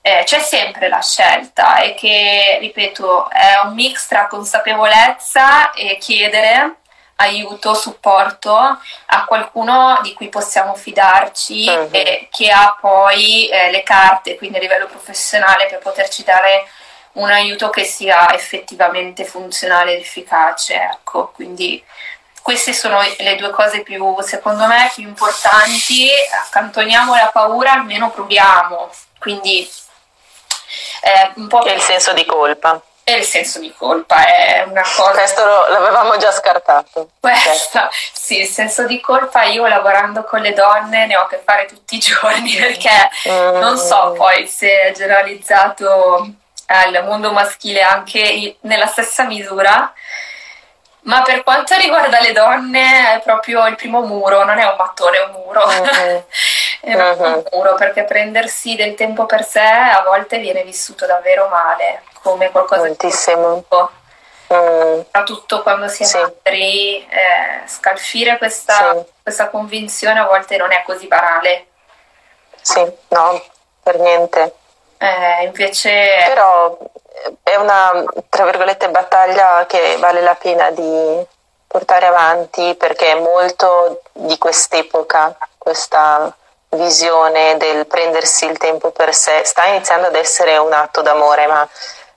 [0.00, 6.76] eh, c'è sempre la scelta e che, ripeto, è un mix tra consapevolezza e chiedere
[7.20, 11.88] aiuto, supporto a qualcuno di cui possiamo fidarci uh-huh.
[11.90, 16.64] e che ha poi eh, le carte, quindi a livello professionale per poterci dare
[17.12, 20.74] un aiuto che sia effettivamente funzionale ed efficace.
[20.74, 21.82] Ecco, quindi
[22.42, 26.08] queste sono le due cose più, secondo me, più importanti.
[26.46, 28.90] Accantoniamo la paura, almeno proviamo.
[29.18, 29.68] Quindi
[31.02, 32.80] eh, un po' che il senso di colpa.
[33.04, 35.12] E il senso di colpa è una cosa.
[35.12, 37.10] Questo l'avevamo già scartato.
[37.20, 41.40] Questa, sì, il senso di colpa io lavorando con le donne ne ho a che
[41.42, 43.58] fare tutti i giorni perché mm.
[43.60, 46.32] non so poi se è generalizzato
[46.68, 49.92] al mondo maschile anche nella stessa misura.
[51.00, 55.16] Ma per quanto riguarda le donne è proprio il primo muro, non è un mattone,
[55.16, 55.62] è un muro.
[55.64, 56.24] Uh-huh.
[56.80, 57.24] è uh-huh.
[57.24, 62.50] un muro perché prendersi del tempo per sé a volte viene vissuto davvero male, come
[62.50, 63.64] qualcosa Moltissimo.
[63.68, 65.00] di mm.
[65.04, 66.18] soprattutto quando si è sì.
[66.18, 69.12] madri, eh, scalfire questa, sì.
[69.22, 71.66] questa convinzione a volte non è così banale.
[72.60, 73.42] Sì, no,
[73.82, 74.56] per niente.
[74.98, 76.24] Eh, invece...
[76.26, 76.78] Però
[77.42, 81.26] è una, tra virgolette, battaglia che vale la pena di
[81.66, 86.34] portare avanti perché è molto di quest'epoca, questa
[86.70, 91.68] visione del prendersi il tempo per sé, sta iniziando ad essere un atto d'amore, ma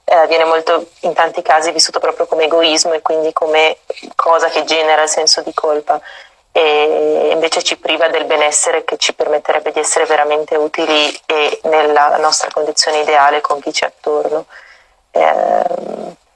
[0.04, 3.78] eh, viene molto in tanti casi vissuto proprio come egoismo e quindi come
[4.16, 6.00] cosa che genera il senso di colpa
[6.52, 12.18] e invece ci priva del benessere che ci permetterebbe di essere veramente utili e nella
[12.18, 14.46] nostra condizione ideale con chi c'è attorno.
[15.12, 15.64] Eh,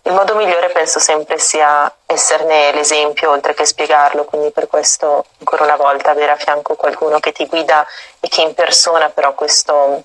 [0.03, 5.63] il modo migliore penso sempre sia esserne l'esempio oltre che spiegarlo, quindi per questo ancora
[5.63, 7.85] una volta avere a fianco qualcuno che ti guida
[8.19, 10.03] e che in persona però questa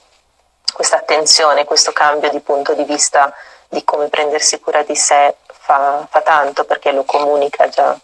[0.96, 3.32] attenzione, questo cambio di punto di vista
[3.68, 7.96] di come prendersi cura di sé fa, fa tanto perché lo comunica già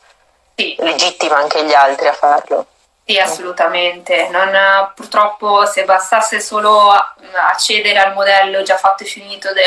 [0.57, 0.75] sì.
[0.79, 2.67] legittima anche gli altri a farlo.
[3.09, 4.27] Sì, assolutamente.
[4.31, 4.51] Non,
[4.97, 9.63] purtroppo se bastasse solo accedere al modello già fatto e finito de,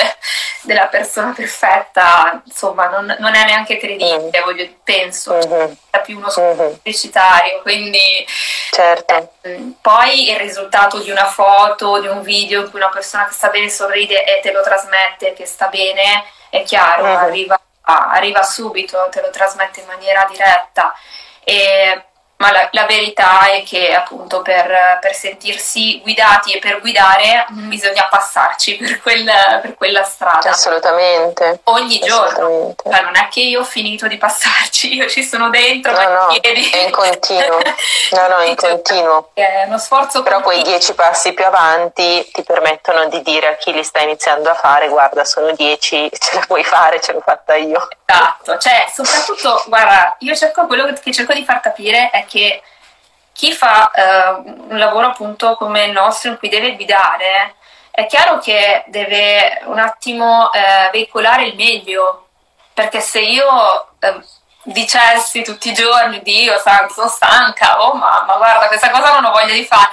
[0.63, 4.43] della persona perfetta, insomma, non, non è neanche credibile, mm.
[4.43, 5.71] voglio, penso, mm-hmm.
[5.89, 6.73] è più uno scopo mm-hmm.
[6.73, 8.27] pubblicitario, quindi
[8.71, 9.31] certo.
[9.43, 13.33] eh, poi il risultato di una foto, di un video in cui una persona che
[13.33, 17.15] sta bene sorride e te lo trasmette che sta bene, è chiaro, mm-hmm.
[17.15, 20.93] arriva, arriva subito, te lo trasmette in maniera diretta.
[21.43, 22.08] E
[22.39, 28.07] ma la, la, verità è che appunto per, per, sentirsi guidati e per guidare bisogna
[28.09, 29.29] passarci per, quel,
[29.61, 30.49] per quella strada.
[30.49, 31.59] Assolutamente.
[31.65, 32.75] Ogni giorno.
[32.81, 36.39] Cioè, non è che io ho finito di passarci, io ci sono dentro, no, no,
[36.39, 36.69] piedi.
[36.69, 37.59] È in continuo.
[38.11, 39.31] No, no, in continuo.
[39.33, 43.73] È uno sforzo Però quei dieci passi più avanti ti permettono di dire a chi
[43.73, 47.55] li sta iniziando a fare, guarda, sono dieci, ce la puoi fare, ce l'ho fatta
[47.55, 47.85] io.
[48.05, 52.61] Esatto, cioè soprattutto, guarda, io cerco quello che cerco di far capire è che
[53.39, 54.29] chi fa eh,
[54.69, 57.55] un lavoro appunto come il nostro in cui deve guidare,
[57.89, 62.27] è chiaro che deve un attimo eh, veicolare il meglio,
[62.73, 64.21] perché se io eh,
[64.63, 69.53] dicessi tutti i giorni, Dio, sono stanca, oh mamma, guarda, questa cosa non ho voglia
[69.53, 69.89] di fare,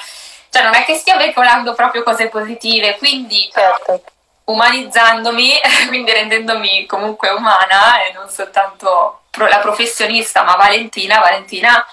[0.51, 4.03] cioè non è che stia veicolando proprio cose positive, quindi certo.
[4.45, 11.87] umanizzandomi, quindi rendendomi comunque umana e non soltanto la professionista, ma Valentina, Valentina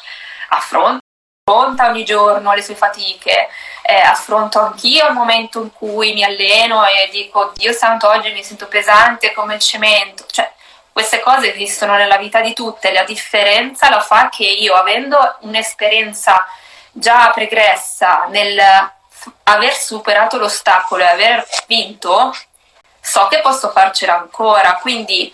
[0.55, 3.49] affronta ogni giorno le sue fatiche,
[3.81, 8.43] eh, affronto anch'io il momento in cui mi alleno e dico Dio santo oggi mi
[8.43, 10.51] sento pesante come il cemento, cioè
[10.91, 16.45] queste cose esistono nella vita di tutte, la differenza la fa che io avendo un'esperienza
[16.91, 18.61] già pregressa nel
[19.43, 22.35] aver superato l'ostacolo e aver vinto,
[22.99, 25.33] so che posso farcela ancora, quindi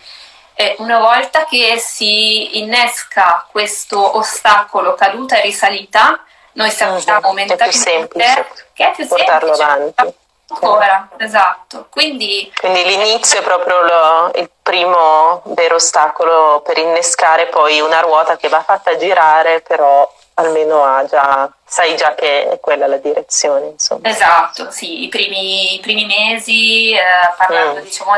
[0.59, 6.21] eh, una volta che si innesca questo ostacolo caduta e risalita,
[6.53, 7.33] noi sappiamo uh-huh.
[7.33, 9.63] mentalmente che è più portarlo semplice.
[9.63, 10.17] avanti.
[10.49, 11.87] Ancora, esatto.
[11.89, 18.35] Quindi, Quindi l'inizio è proprio lo, il primo vero ostacolo per innescare poi una ruota
[18.35, 23.67] che va fatta girare, però almeno ha già, sai già che è quella la direzione.
[23.67, 24.09] Insomma.
[24.09, 26.99] Esatto, sì, i primi, i primi mesi, eh,
[27.37, 27.83] parlando mm.
[27.83, 28.11] diciamo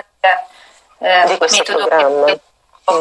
[1.02, 2.26] eh, di questo programma.
[2.26, 2.39] Che,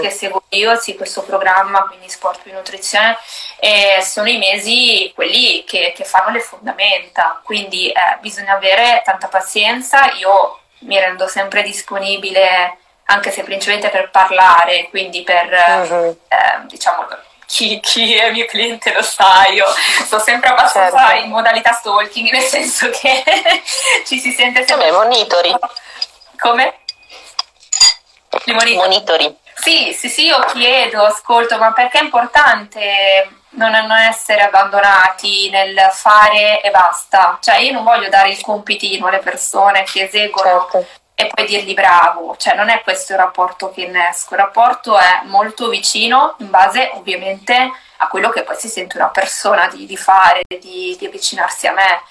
[0.01, 3.16] che seguo io, sì, questo programma, quindi sport più nutrizione,
[3.59, 9.28] eh, sono i mesi quelli che, che fanno le fondamenta, quindi eh, bisogna avere tanta
[9.28, 16.16] pazienza, io mi rendo sempre disponibile anche semplicemente per parlare, quindi per uh-huh.
[16.28, 17.07] eh, diciamo
[17.46, 19.66] chi, chi, è mio cliente lo sa, io
[20.05, 21.24] sto sempre abbastanza certo.
[21.24, 23.24] in modalità stalking, nel senso che
[24.07, 24.90] ci si sente sempre...
[24.90, 25.53] Come monitori?
[26.38, 26.78] Come?
[28.46, 28.74] Monitori.
[28.76, 29.36] monitori.
[29.54, 35.76] Sì, sì, sì, io chiedo, ascolto, ma perché è importante non, non, essere abbandonati nel
[35.92, 37.38] fare e basta?
[37.40, 40.86] Cioè, io non voglio dare il compitino alle persone che eseguono certo.
[41.14, 45.22] e poi dirgli bravo, cioè non è questo il rapporto che innesco, il rapporto è
[45.24, 49.96] molto vicino in base ovviamente a quello che poi si sente una persona di, di
[49.96, 52.02] fare, di, di, avvicinarsi a me.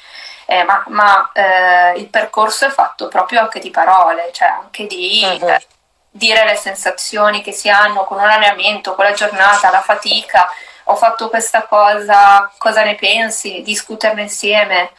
[0.46, 5.22] Eh, ma, ma eh, il percorso è fatto proprio anche di parole, cioè anche di
[5.24, 5.78] uh-huh
[6.20, 10.52] dire le sensazioni che si hanno con un allenamento, con la giornata, la fatica,
[10.84, 14.92] ho fatto questa cosa, cosa ne pensi, discuterne insieme.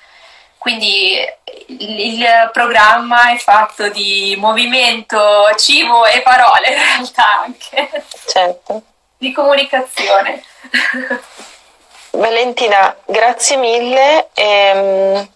[0.57, 1.17] Quindi
[1.67, 8.05] il programma è fatto di movimento, cibo e parole in realtà anche.
[8.27, 8.83] Certo.
[9.17, 10.43] Di comunicazione.
[12.11, 14.29] Valentina, grazie mille.
[14.35, 15.29] Ehm,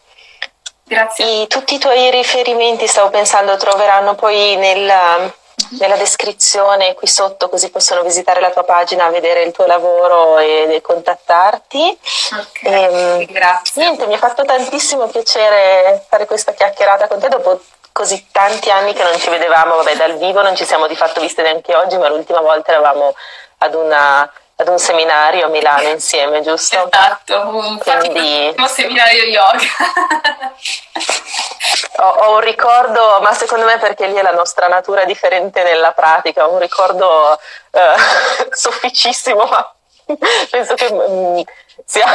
[0.85, 1.43] grazie.
[1.43, 5.33] I, tutti i tuoi riferimenti, stavo pensando, troveranno poi nel
[5.79, 10.81] nella descrizione qui sotto così possono visitare la tua pagina, vedere il tuo lavoro e,
[10.83, 11.99] contattarti.
[12.39, 13.83] Ok, e, ehm, grazie.
[13.83, 17.61] Niente, mi ha fatto tantissimo piacere fare questa chiacchierata con te dopo
[17.93, 21.21] così tanti anni che non ci vedevamo, vabbè dal vivo non ci siamo di fatto
[21.21, 23.15] viste neanche oggi, ma l'ultima volta eravamo
[23.59, 26.87] ad una ad un seminario a Milano insieme, giusto?
[26.87, 28.55] Esatto, un Quindi...
[28.69, 29.67] seminario yoga.
[31.99, 35.93] ho, ho, un ricordo, ma secondo me perché lì è la nostra natura differente nella
[35.93, 37.39] pratica, ho un ricordo
[37.71, 37.95] eh,
[38.55, 39.75] sofficissimo, ma
[40.51, 41.41] penso che mm,
[41.85, 42.07] sia...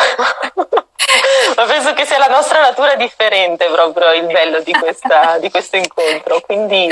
[1.56, 5.76] ma penso che sia la nostra natura differente proprio il bello di, questa, di questo
[5.76, 6.40] incontro.
[6.42, 6.90] Quindi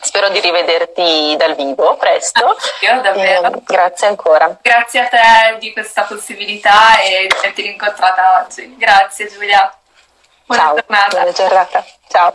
[0.00, 2.56] spero di rivederti dal vivo presto.
[2.80, 3.52] Io davvero.
[3.52, 4.58] Eh, grazie ancora.
[4.60, 8.76] Grazie a te di questa possibilità e di averti rincontrata oggi.
[8.76, 9.72] Grazie Giulia.
[10.46, 11.08] Buona Ciao, giornata.
[11.16, 11.84] Buona giornata.
[12.08, 12.32] Ciao.